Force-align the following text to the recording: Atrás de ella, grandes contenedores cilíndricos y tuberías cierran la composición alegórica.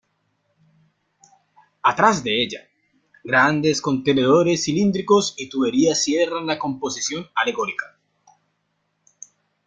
Atrás 1.83 2.23
de 2.23 2.41
ella, 2.41 2.67
grandes 3.23 3.79
contenedores 3.83 4.63
cilíndricos 4.63 5.35
y 5.37 5.47
tuberías 5.47 6.03
cierran 6.03 6.47
la 6.47 6.57
composición 6.57 7.29
alegórica. 7.35 7.95